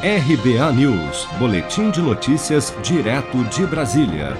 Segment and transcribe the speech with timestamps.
[0.00, 4.36] RBA News, Boletim de Notícias, direto de Brasília.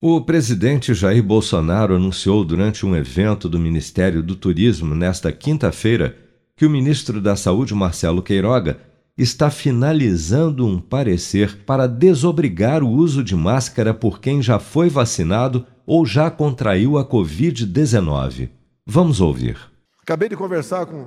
[0.00, 6.16] O presidente Jair Bolsonaro anunciou durante um evento do Ministério do Turismo nesta quinta-feira
[6.56, 8.78] que o ministro da Saúde, Marcelo Queiroga,
[9.18, 15.66] está finalizando um parecer para desobrigar o uso de máscara por quem já foi vacinado
[15.84, 18.50] ou já contraiu a Covid-19.
[18.86, 19.56] Vamos ouvir.
[20.00, 21.06] Acabei de conversar com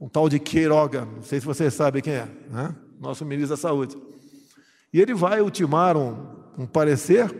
[0.00, 2.74] um tal de Queiroga, não sei se vocês sabem quem é, né?
[3.00, 3.96] nosso ministro da Saúde.
[4.92, 6.16] E ele vai ultimar um,
[6.56, 7.34] um parecer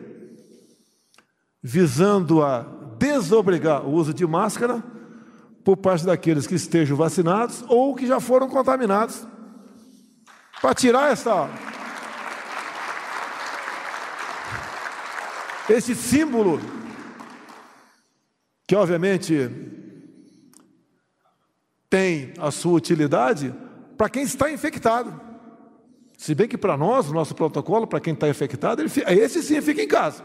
[1.62, 2.62] visando a
[2.98, 4.82] desobrigar o uso de máscara
[5.64, 9.26] por parte daqueles que estejam vacinados ou que já foram contaminados.
[10.60, 11.48] Para tirar essa
[15.68, 16.60] esse símbolo
[18.66, 19.77] que obviamente
[21.90, 23.54] tem a sua utilidade
[23.96, 25.20] para quem está infectado.
[26.16, 29.60] Se bem que para nós, o nosso protocolo, para quem está infectado, ele, esse sim
[29.60, 30.24] fica em casa.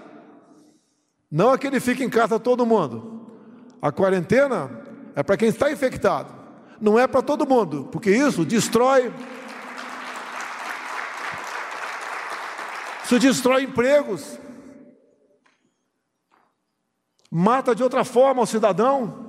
[1.30, 3.28] Não aquele fica em casa todo mundo.
[3.82, 4.82] A quarentena
[5.16, 6.34] é para quem está infectado.
[6.82, 9.14] Não é para todo mundo, porque isso destrói.
[13.06, 14.40] Isso destrói empregos.
[17.30, 19.23] Mata de outra forma o cidadão.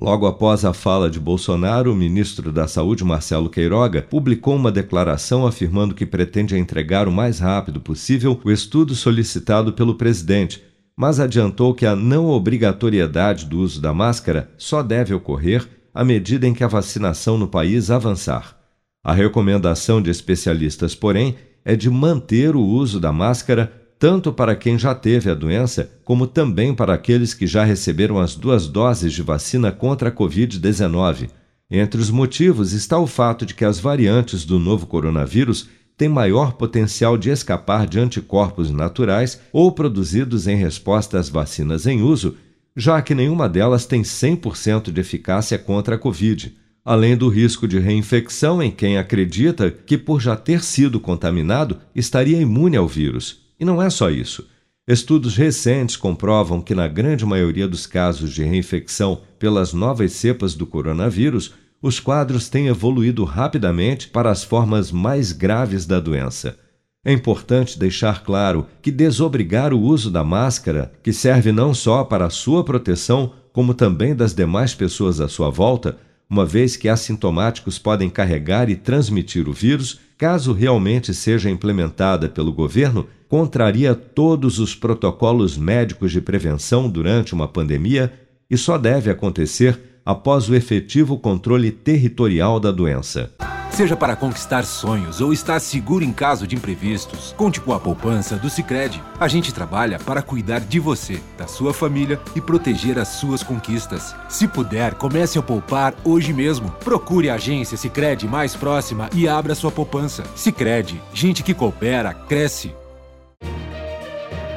[0.00, 5.46] Logo após a fala de Bolsonaro, o ministro da Saúde, Marcelo Queiroga, publicou uma declaração
[5.46, 10.62] afirmando que pretende entregar o mais rápido possível o estudo solicitado pelo presidente,
[10.96, 16.46] mas adiantou que a não obrigatoriedade do uso da máscara só deve ocorrer à medida
[16.46, 18.56] em que a vacinação no país avançar.
[19.04, 24.78] A recomendação de especialistas, porém, é de manter o uso da máscara tanto para quem
[24.78, 29.20] já teve a doença, como também para aqueles que já receberam as duas doses de
[29.20, 31.28] vacina contra a Covid-19.
[31.70, 36.54] Entre os motivos está o fato de que as variantes do novo coronavírus têm maior
[36.54, 42.36] potencial de escapar de anticorpos naturais ou produzidos em resposta às vacinas em uso,
[42.74, 47.78] já que nenhuma delas tem 100% de eficácia contra a Covid além do risco de
[47.78, 53.49] reinfecção em quem acredita que, por já ter sido contaminado, estaria imune ao vírus.
[53.60, 54.48] E não é só isso.
[54.88, 60.66] Estudos recentes comprovam que, na grande maioria dos casos de reinfecção pelas novas cepas do
[60.66, 66.58] coronavírus, os quadros têm evoluído rapidamente para as formas mais graves da doença.
[67.04, 72.26] É importante deixar claro que desobrigar o uso da máscara, que serve não só para
[72.26, 75.98] a sua proteção, como também das demais pessoas à sua volta,
[76.28, 82.52] uma vez que assintomáticos podem carregar e transmitir o vírus, caso realmente seja implementada pelo
[82.52, 88.12] governo, contraria todos os protocolos médicos de prevenção durante uma pandemia
[88.50, 93.32] e só deve acontecer após o efetivo controle territorial da doença.
[93.70, 98.34] Seja para conquistar sonhos ou estar seguro em caso de imprevistos, conte com a poupança
[98.34, 99.00] do Sicredi.
[99.20, 104.12] A gente trabalha para cuidar de você, da sua família e proteger as suas conquistas.
[104.28, 106.68] Se puder, comece a poupar hoje mesmo.
[106.84, 110.24] Procure a agência Sicredi mais próxima e abra sua poupança.
[110.34, 112.79] Sicredi, gente que coopera cresce.